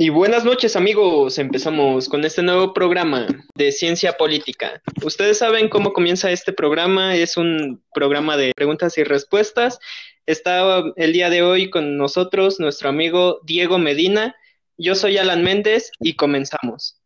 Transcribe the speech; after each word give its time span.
Y 0.00 0.10
buenas 0.10 0.44
noches 0.44 0.76
amigos, 0.76 1.40
empezamos 1.40 2.08
con 2.08 2.24
este 2.24 2.40
nuevo 2.40 2.72
programa 2.72 3.26
de 3.56 3.72
ciencia 3.72 4.12
política. 4.12 4.80
Ustedes 5.02 5.38
saben 5.38 5.68
cómo 5.68 5.92
comienza 5.92 6.30
este 6.30 6.52
programa, 6.52 7.16
es 7.16 7.36
un 7.36 7.82
programa 7.92 8.36
de 8.36 8.52
preguntas 8.54 8.96
y 8.96 9.02
respuestas. 9.02 9.80
Está 10.24 10.84
el 10.94 11.12
día 11.12 11.30
de 11.30 11.42
hoy 11.42 11.68
con 11.68 11.96
nosotros 11.96 12.60
nuestro 12.60 12.88
amigo 12.88 13.40
Diego 13.42 13.78
Medina. 13.78 14.36
Yo 14.76 14.94
soy 14.94 15.18
Alan 15.18 15.42
Méndez 15.42 15.90
y 15.98 16.14
comenzamos. 16.14 17.02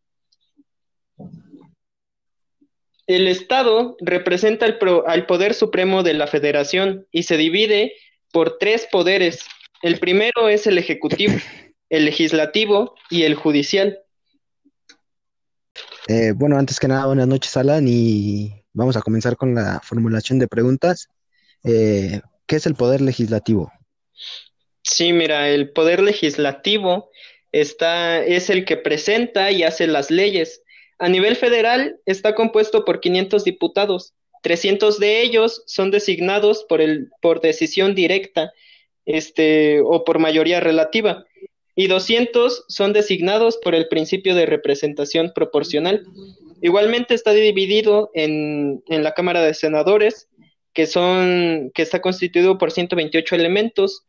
El 3.06 3.26
Estado 3.26 3.96
representa 4.00 4.66
al 4.66 5.24
poder 5.24 5.54
supremo 5.54 6.02
de 6.02 6.12
la 6.12 6.26
federación 6.26 7.06
y 7.10 7.22
se 7.22 7.38
divide 7.38 7.94
por 8.32 8.58
tres 8.58 8.86
poderes. 8.92 9.46
El 9.80 9.98
primero 9.98 10.50
es 10.50 10.66
el 10.66 10.76
ejecutivo 10.76 11.32
el 11.92 12.06
legislativo 12.06 12.94
y 13.10 13.24
el 13.24 13.34
judicial. 13.34 14.00
Eh, 16.08 16.32
bueno, 16.34 16.56
antes 16.56 16.80
que 16.80 16.88
nada, 16.88 17.04
buenas 17.04 17.28
noches, 17.28 17.54
Alan, 17.58 17.84
y 17.86 18.50
vamos 18.72 18.96
a 18.96 19.02
comenzar 19.02 19.36
con 19.36 19.54
la 19.54 19.78
formulación 19.84 20.38
de 20.38 20.48
preguntas. 20.48 21.08
Eh, 21.64 22.22
¿Qué 22.46 22.56
es 22.56 22.64
el 22.64 22.76
poder 22.76 23.02
legislativo? 23.02 23.70
Sí, 24.82 25.12
mira, 25.12 25.50
el 25.50 25.70
poder 25.70 26.02
legislativo 26.02 27.10
está, 27.52 28.24
es 28.24 28.48
el 28.48 28.64
que 28.64 28.78
presenta 28.78 29.50
y 29.50 29.62
hace 29.62 29.86
las 29.86 30.10
leyes. 30.10 30.62
A 30.98 31.10
nivel 31.10 31.36
federal 31.36 32.00
está 32.06 32.34
compuesto 32.34 32.86
por 32.86 33.00
500 33.00 33.44
diputados. 33.44 34.14
300 34.42 34.98
de 34.98 35.20
ellos 35.20 35.62
son 35.66 35.90
designados 35.90 36.64
por, 36.66 36.80
el, 36.80 37.10
por 37.20 37.42
decisión 37.42 37.94
directa 37.94 38.50
este, 39.04 39.82
o 39.82 40.04
por 40.04 40.18
mayoría 40.18 40.58
relativa 40.58 41.26
y 41.74 41.86
200 41.86 42.64
son 42.68 42.92
designados 42.92 43.58
por 43.58 43.74
el 43.74 43.88
principio 43.88 44.34
de 44.34 44.46
representación 44.46 45.32
proporcional. 45.34 46.04
Igualmente 46.60 47.14
está 47.14 47.32
dividido 47.32 48.10
en, 48.14 48.82
en, 48.88 49.02
la 49.02 49.14
Cámara 49.14 49.42
de 49.42 49.54
Senadores, 49.54 50.28
que, 50.74 50.86
son, 50.86 51.70
que 51.74 51.82
está 51.82 52.00
constituido 52.00 52.58
por 52.58 52.70
128 52.70 53.34
elementos. 53.34 54.04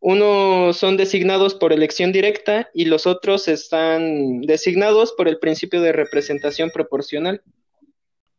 Unos 0.00 0.76
son 0.76 0.96
designados 0.96 1.54
por 1.54 1.72
elección 1.72 2.12
directa 2.12 2.68
y 2.74 2.84
los 2.84 3.06
otros 3.06 3.48
están 3.48 4.42
designados 4.42 5.12
por 5.12 5.28
el 5.28 5.38
principio 5.38 5.80
de 5.80 5.92
representación 5.92 6.70
proporcional. 6.70 7.42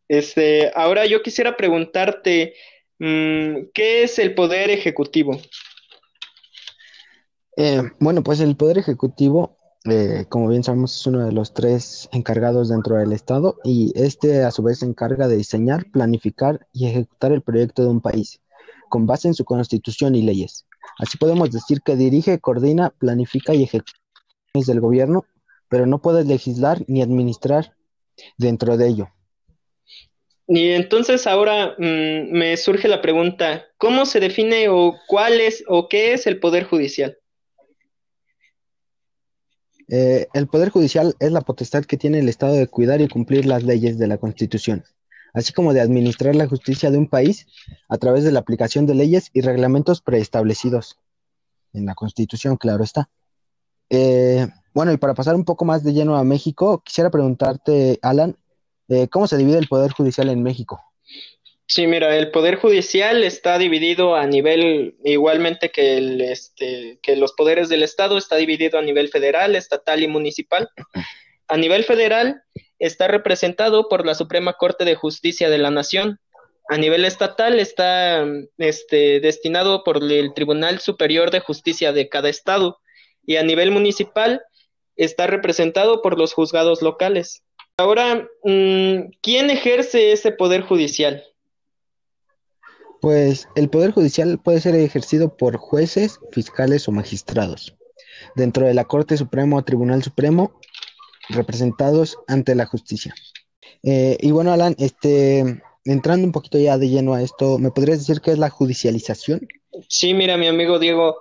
Este, 0.08 0.72
ahora 0.76 1.06
yo 1.06 1.24
quisiera 1.24 1.58
preguntarte, 1.58 2.54
mm, 3.00 3.72
¿qué 3.74 4.04
es 4.04 4.20
el 4.20 4.36
poder 4.36 4.70
ejecutivo? 4.70 5.42
Eh, 7.58 7.82
bueno, 8.00 8.24
pues 8.24 8.40
el 8.40 8.56
Poder 8.56 8.78
Ejecutivo, 8.78 9.58
eh, 9.90 10.26
como 10.30 10.50
bien 10.50 10.64
sabemos, 10.64 10.96
es 10.96 11.08
uno 11.08 11.26
de 11.26 11.32
los 11.32 11.54
tres 11.54 12.10
encargados 12.12 12.70
dentro 12.70 12.98
del 12.98 13.14
Estado 13.14 13.58
y 13.64 13.94
este 13.96 14.44
a 14.44 14.52
su 14.52 14.64
vez 14.64 14.80
se 14.80 14.86
encarga 14.86 15.28
de 15.28 15.38
diseñar, 15.38 15.86
planificar 15.92 16.68
y 16.74 16.88
ejecutar 16.88 17.32
el 17.32 17.42
proyecto 17.42 17.84
de 17.84 17.90
un 17.90 18.02
país 18.02 18.42
con 18.90 19.06
base 19.08 19.28
en 19.28 19.34
su 19.34 19.46
constitución 19.46 20.16
y 20.16 20.22
leyes. 20.22 20.66
Así 21.00 21.18
podemos 21.18 21.52
decir 21.52 21.82
que 21.84 21.96
dirige, 21.96 22.40
coordina, 22.40 22.92
planifica 22.92 23.54
y 23.54 23.64
ejecuta 23.64 24.00
del 24.54 24.80
gobierno, 24.80 25.26
pero 25.70 25.86
no 25.86 26.02
puede 26.02 26.24
legislar 26.24 26.84
ni 26.88 27.02
administrar 27.02 27.74
dentro 28.38 28.78
de 28.78 28.88
ello. 28.88 29.10
Y 30.48 30.72
entonces 30.72 31.28
ahora 31.28 31.76
mm, 31.78 32.32
me 32.32 32.56
surge 32.56 32.88
la 32.88 33.02
pregunta, 33.02 33.66
¿cómo 33.78 34.06
se 34.06 34.20
define 34.20 34.70
o 34.70 34.96
cuál 35.08 35.42
es 35.42 35.64
o 35.68 35.90
qué 35.90 36.14
es 36.14 36.28
el 36.28 36.40
Poder 36.40 36.66
Judicial? 36.66 37.18
Eh, 39.88 40.28
el 40.34 40.48
Poder 40.48 40.70
Judicial 40.70 41.16
es 41.20 41.32
la 41.32 41.42
potestad 41.42 41.86
que 41.86 41.98
tiene 41.98 42.20
el 42.20 42.30
Estado 42.30 42.54
de 42.54 42.68
cuidar 42.68 43.02
y 43.02 43.08
cumplir 43.08 43.46
las 43.46 43.64
leyes 43.64 43.98
de 43.98 44.08
la 44.08 44.18
Constitución, 44.18 44.84
así 45.34 45.54
como 45.54 45.74
de 45.74 45.82
administrar 45.82 46.36
la 46.36 46.48
justicia 46.48 46.90
de 46.92 46.98
un 46.98 47.08
país 47.08 47.46
a 47.88 47.98
través 47.98 48.24
de 48.24 48.32
la 48.32 48.40
aplicación 48.40 48.86
de 48.86 48.96
leyes 48.96 49.30
y 49.34 49.42
reglamentos 49.42 50.02
preestablecidos 50.02 51.00
en 51.74 51.86
la 51.86 51.94
Constitución, 51.94 52.58
claro 52.58 52.84
está. 52.84 53.10
Eh, 53.90 54.48
bueno, 54.74 54.92
y 54.92 54.98
para 54.98 55.14
pasar 55.14 55.36
un 55.36 55.46
poco 55.46 55.66
más 55.66 55.84
de 55.84 55.94
lleno 55.94 56.16
a 56.16 56.24
México, 56.24 56.82
quisiera 56.84 57.12
preguntarte, 57.12 58.00
Alan, 58.02 58.38
eh, 58.88 59.08
¿cómo 59.08 59.28
se 59.28 59.38
divide 59.38 59.58
el 59.58 59.68
Poder 59.68 59.92
Judicial 59.92 60.30
en 60.30 60.42
México? 60.42 60.82
Sí, 61.68 61.88
mira, 61.88 62.16
el 62.16 62.30
Poder 62.30 62.58
Judicial 62.58 63.24
está 63.24 63.58
dividido 63.58 64.16
a 64.16 64.28
nivel, 64.28 64.96
igualmente 65.04 65.72
que, 65.72 65.98
el, 65.98 66.22
este, 66.22 67.00
que 67.02 67.16
los 67.16 67.34
poderes 67.34 67.70
del 67.70 67.82
Estado, 67.82 68.20
está 68.20 68.36
dividido 68.36 68.78
a 68.78 68.84
nivel 68.84 69.10
federal, 69.10 69.56
estatal 69.56 70.04
y 70.04 70.08
municipal. 70.08 70.70
A 71.48 71.58
nivel 71.58 71.84
federal 71.84 72.44
está 72.78 73.08
representado 73.08 73.90
por 73.90 74.06
la 74.06 74.14
Suprema 74.14 74.54
Corte 74.54 74.86
de 74.86 74.96
Justicia 74.96 75.50
de 75.50 75.58
la 75.58 75.72
Nación. 75.72 76.20
A 76.70 76.78
nivel 76.78 77.04
estatal 77.04 77.60
está 77.60 78.26
este, 78.60 79.20
destinado 79.20 79.84
por 79.84 80.04
el 80.04 80.34
Tribunal 80.36 80.80
Superior 80.80 81.32
de 81.32 81.40
Justicia 81.40 81.94
de 81.94 82.10
cada 82.10 82.30
estado. 82.30 82.80
Y 83.26 83.38
a 83.38 83.44
nivel 83.44 83.72
municipal 83.72 84.44
está 84.96 85.26
representado 85.26 86.04
por 86.04 86.18
los 86.18 86.34
juzgados 86.34 86.84
locales. 86.84 87.44
Ahora, 87.78 88.28
mm, 88.44 89.12
¿quién 89.22 89.50
ejerce 89.50 90.12
ese 90.12 90.32
poder 90.32 90.62
judicial? 90.62 91.24
Pues 93.02 93.48
el 93.56 93.70
Poder 93.70 93.92
Judicial 93.92 94.40
puede 94.40 94.62
ser 94.62 94.76
ejercido 94.76 95.36
por 95.36 95.58
jueces, 95.58 96.20
fiscales 96.32 96.88
o 96.88 96.92
magistrados, 96.92 97.76
dentro 98.36 98.66
de 98.66 98.74
la 98.74 98.86
Corte 98.86 99.18
Suprema 99.18 99.58
o 99.58 99.64
Tribunal 99.64 100.04
Supremo, 100.04 100.60
representados 101.30 102.18
ante 102.28 102.56
la 102.56 102.66
justicia. 102.66 103.14
Eh, 103.84 104.18
y 104.20 104.32
bueno, 104.32 104.52
Alan, 104.52 104.76
este, 104.80 105.62
entrando 105.86 106.26
un 106.26 106.32
poquito 106.32 106.58
ya 106.58 106.78
de 106.78 106.90
lleno 106.90 107.14
a 107.14 107.22
esto, 107.22 107.60
¿me 107.60 107.72
podrías 107.72 108.00
decir 108.00 108.22
qué 108.22 108.32
es 108.32 108.40
la 108.40 108.50
judicialización? 108.50 109.48
Sí, 109.90 110.14
mira, 110.14 110.38
mi 110.38 110.48
amigo 110.48 110.80
Diego, 110.80 111.18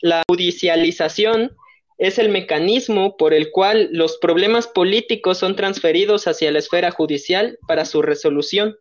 la 0.00 0.22
judicialización 0.28 1.52
es 1.98 2.18
el 2.18 2.28
mecanismo 2.28 3.16
por 3.16 3.34
el 3.34 3.50
cual 3.50 3.88
los 3.92 4.18
problemas 4.18 4.68
políticos 4.68 5.38
son 5.38 5.56
transferidos 5.56 6.26
hacia 6.26 6.52
la 6.52 6.60
esfera 6.60 6.90
judicial 6.90 7.58
para 7.66 7.84
su 7.84 8.02
resolución. 8.02 8.76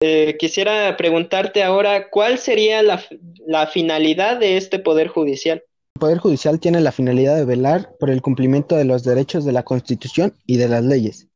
Eh, 0.00 0.36
quisiera 0.38 0.96
preguntarte 0.96 1.64
ahora, 1.64 2.08
¿cuál 2.08 2.38
sería 2.38 2.82
la, 2.82 3.66
finalidad 3.66 4.38
de 4.38 4.56
este 4.56 4.78
Poder 4.78 5.08
Judicial? 5.08 5.64
El 5.96 6.00
Poder 6.00 6.18
Judicial 6.18 6.60
tiene 6.60 6.80
la 6.80 6.92
finalidad 6.92 7.36
de 7.36 7.44
velar 7.44 7.96
por 7.98 8.10
el 8.10 8.22
cumplimiento 8.22 8.76
de 8.76 8.84
los 8.84 9.02
derechos 9.02 9.44
de 9.44 9.52
la 9.52 9.64
Constitución 9.64 10.34
y 10.46 10.56
de 10.56 10.68
las 10.68 10.84
leyes. 10.84 11.26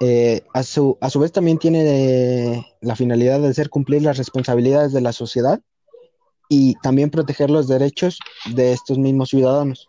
Eh, 0.00 0.42
a, 0.52 0.62
su, 0.62 0.98
a 1.00 1.08
su 1.08 1.18
vez 1.18 1.32
también 1.32 1.58
tiene 1.58 2.66
la 2.82 2.94
finalidad 2.94 3.40
de 3.40 3.48
hacer 3.48 3.70
cumplir 3.70 4.02
las 4.02 4.18
responsabilidades 4.18 4.92
de 4.92 5.00
la 5.00 5.12
sociedad 5.12 5.60
y 6.50 6.74
también 6.82 7.10
proteger 7.10 7.50
los 7.50 7.68
derechos 7.68 8.18
de 8.54 8.72
estos 8.72 8.98
mismos 8.98 9.30
ciudadanos. 9.30 9.88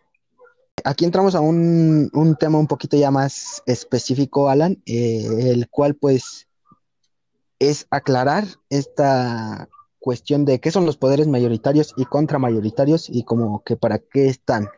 Aquí 0.85 1.03
entramos 1.03 1.35
a 1.35 1.41
un, 1.41 2.09
tema 2.39 2.57
un 2.57 2.67
poquito 2.67 2.95
ya 2.95 3.11
más 3.11 3.61
específico, 3.65 4.47
Alan, 4.47 4.81
eh, 4.85 5.27
el 5.51 5.67
cual 5.69 5.95
pues 5.95 6.48
es 7.59 7.87
aclarar 7.91 8.45
esta 8.69 9.69
cuestión 9.99 10.45
de 10.45 10.59
qué 10.59 10.71
son 10.71 10.85
los 10.85 10.97
poderes 10.97 11.27
mayoritarios 11.27 11.93
y 11.97 12.05
contramayoritarios 12.05 13.09
y 13.09 13.23
como 13.23 13.63
que 13.63 13.75
para 13.75 13.99
qué 13.99 14.27
están. 14.27 14.69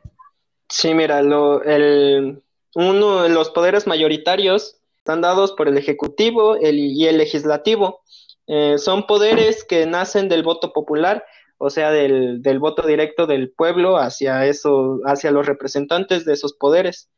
Sí, 0.69 0.93
mira, 0.93 1.21
lo, 1.21 1.63
el, 1.63 2.41
uno 2.75 3.27
los 3.27 3.49
poderes 3.51 3.87
mayoritarios 3.87 4.77
están 4.97 5.21
dados 5.21 5.51
por 5.53 5.67
el 5.67 5.77
Ejecutivo 5.77 6.57
y 6.57 7.05
el 7.05 7.17
Legislativo. 7.17 8.01
Eh, 8.47 8.77
son 8.77 9.05
poderes 9.05 9.63
que 9.63 9.85
nacen 9.85 10.27
del 10.29 10.43
voto 10.43 10.73
popular, 10.73 11.23
o 11.57 11.69
sea, 11.69 11.91
del, 11.91 12.41
del 12.41 12.59
voto 12.59 12.87
directo 12.87 13.27
del 13.27 13.51
pueblo 13.51 13.97
hacia, 13.97 14.45
eso, 14.47 14.99
hacia 15.05 15.31
los 15.31 15.45
representantes 15.45 16.25
de 16.25 16.33
esos 16.33 16.53
poderes. 16.53 17.09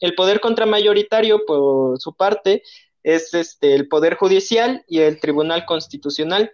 El 0.00 0.14
poder 0.14 0.40
contramayoritario, 0.40 1.44
por 1.46 2.00
su 2.00 2.14
parte, 2.14 2.62
es 3.02 3.34
este, 3.34 3.74
el 3.74 3.88
Poder 3.88 4.16
Judicial 4.16 4.84
y 4.86 5.00
el 5.00 5.20
Tribunal 5.20 5.64
Constitucional. 5.66 6.52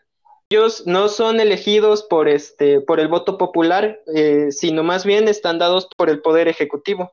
Ellos 0.49 0.85
no 0.87 1.09
son 1.09 1.41
elegidos 1.41 2.05
por, 2.05 2.29
este, 2.29 2.81
por 2.81 3.01
el 3.01 3.09
voto 3.09 3.37
popular, 3.37 4.01
eh, 4.15 4.49
sino 4.51 4.85
más 4.85 5.05
bien 5.05 5.27
están 5.27 5.59
dados 5.59 5.89
por 5.97 6.09
el 6.09 6.23
Poder 6.23 6.47
Ejecutivo. 6.49 7.13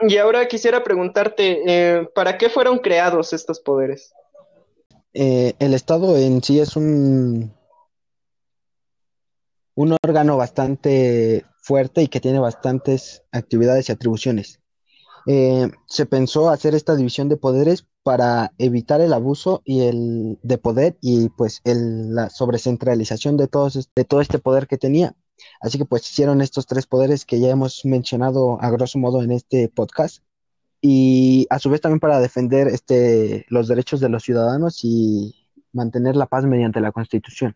Y 0.00 0.16
ahora 0.16 0.48
quisiera 0.48 0.82
preguntarte, 0.82 1.62
eh, 1.66 2.08
¿para 2.14 2.38
qué 2.38 2.48
fueron 2.48 2.78
creados 2.78 3.32
estos 3.32 3.60
poderes? 3.60 4.12
Eh, 5.12 5.54
el 5.58 5.74
Estado 5.74 6.16
en 6.16 6.42
sí 6.42 6.58
es 6.58 6.74
un, 6.74 7.54
un 9.74 9.96
órgano 10.02 10.36
bastante 10.36 11.44
fuerte 11.58 12.02
y 12.02 12.08
que 12.08 12.20
tiene 12.20 12.40
bastantes 12.40 13.22
actividades 13.30 13.88
y 13.88 13.92
atribuciones. 13.92 14.60
Se 15.26 16.06
pensó 16.06 16.50
hacer 16.50 16.74
esta 16.74 16.96
división 16.96 17.28
de 17.28 17.36
poderes 17.36 17.86
para 18.02 18.52
evitar 18.58 19.00
el 19.00 19.12
abuso 19.12 19.62
y 19.64 19.82
el 19.82 20.38
de 20.42 20.58
poder 20.58 20.96
y 21.00 21.30
pues 21.30 21.62
el, 21.64 22.14
la 22.14 22.28
sobrecentralización 22.28 23.36
de, 23.36 23.48
todos, 23.48 23.90
de 23.94 24.04
todo 24.04 24.20
este 24.20 24.38
poder 24.38 24.66
que 24.66 24.76
tenía 24.76 25.16
Así 25.60 25.78
que 25.78 25.84
pues 25.84 26.08
hicieron 26.08 26.40
estos 26.40 26.66
tres 26.66 26.86
poderes 26.86 27.24
que 27.24 27.40
ya 27.40 27.50
hemos 27.50 27.84
mencionado 27.84 28.58
a 28.60 28.70
grosso 28.70 28.98
modo 28.98 29.22
en 29.22 29.32
este 29.32 29.68
podcast 29.68 30.22
y 30.80 31.46
a 31.50 31.58
su 31.58 31.70
vez 31.70 31.80
también 31.80 32.00
para 32.00 32.20
defender 32.20 32.68
este, 32.68 33.46
los 33.48 33.68
derechos 33.68 34.00
de 34.00 34.08
los 34.08 34.22
ciudadanos 34.22 34.80
y 34.84 35.34
mantener 35.72 36.16
la 36.16 36.26
paz 36.26 36.44
mediante 36.44 36.80
la 36.80 36.92
Constitución. 36.92 37.54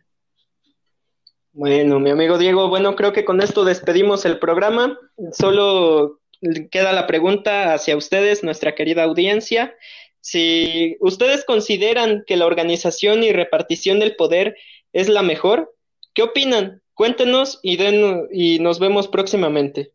Bueno, 1.53 1.99
mi 1.99 2.11
amigo 2.11 2.39
Diego, 2.39 2.69
bueno, 2.69 2.95
creo 2.95 3.13
que 3.13 3.25
con 3.25 3.41
esto 3.41 3.65
despedimos 3.65 4.25
el 4.25 4.39
programa. 4.39 4.99
Solo 5.33 6.21
queda 6.71 6.93
la 6.93 7.07
pregunta 7.07 7.75
hacia 7.75 7.97
ustedes, 7.97 8.43
nuestra 8.43 8.75
querida 8.75 9.05
audiencia. 9.05 9.75
Si 10.21 10.97
ustedes 11.01 11.45
consideran 11.45 12.25
que 12.27 12.37
la 12.37 12.47
organización 12.47 13.23
y 13.23 13.33
repartición 13.33 14.01
del 14.01 14.17
poder 14.17 14.57
es 14.93 15.09
la 15.09 15.23
mejor, 15.23 15.75
¿qué 16.15 16.23
opinan? 16.23 16.83
Cuéntenos 16.95 17.61
y, 17.63 17.77
den, 17.77 18.29
y 18.33 18.59
nos 18.59 18.79
vemos 18.79 19.09
próximamente. 19.09 19.93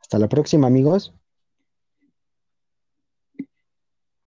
Hasta 0.00 0.18
la 0.18 0.28
próxima, 0.28 0.66
amigos. 0.66 1.14